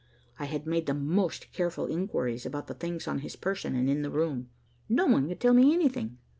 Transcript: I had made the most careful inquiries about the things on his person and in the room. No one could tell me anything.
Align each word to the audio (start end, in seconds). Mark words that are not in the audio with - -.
I 0.39 0.45
had 0.45 0.65
made 0.65 0.87
the 0.87 0.95
most 0.95 1.51
careful 1.51 1.85
inquiries 1.85 2.43
about 2.43 2.65
the 2.65 2.73
things 2.73 3.07
on 3.07 3.19
his 3.19 3.35
person 3.35 3.75
and 3.75 3.87
in 3.87 4.01
the 4.01 4.09
room. 4.09 4.49
No 4.89 5.05
one 5.05 5.27
could 5.27 5.39
tell 5.39 5.53
me 5.53 5.75
anything. 5.75 6.17